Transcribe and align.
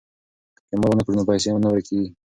که 0.57 0.63
قمار 0.71 0.89
ونه 0.93 1.03
کړو 1.05 1.17
نو 1.17 1.23
پیسې 1.29 1.49
نه 1.63 1.69
ورکيږي. 1.69 2.09